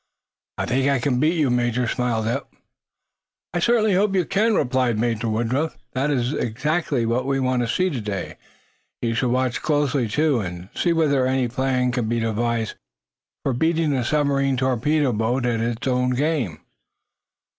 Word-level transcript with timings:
"I 0.57 0.65
think 0.65 0.89
I 0.89 0.97
can 0.97 1.19
beat 1.19 1.35
you, 1.35 1.51
Major," 1.51 1.87
smiled 1.87 2.25
Eph. 2.25 2.45
"I 3.53 3.59
certainly 3.59 3.93
hope 3.93 4.15
you 4.15 4.25
can," 4.25 4.55
replied 4.55 4.97
Major 4.97 5.29
Woodruff. 5.29 5.77
"That 5.93 6.09
is 6.09 6.33
what 7.05 7.27
we 7.27 7.39
want 7.39 7.61
to 7.61 7.67
see 7.67 7.91
today. 7.91 8.37
We 9.03 9.13
shall 9.13 9.29
watch 9.29 9.61
closely, 9.61 10.07
too, 10.07 10.39
and 10.39 10.69
see 10.73 10.91
whether 10.91 11.27
any 11.27 11.47
plan 11.47 11.91
can 11.91 12.09
be 12.09 12.19
devised 12.19 12.77
for 13.43 13.53
beating 13.53 13.93
a 13.93 14.03
submarine 14.03 14.57
torpedo 14.57 15.13
boat 15.13 15.45
at 15.45 15.59
its 15.59 15.85
own 15.87 16.15
game." 16.15 16.61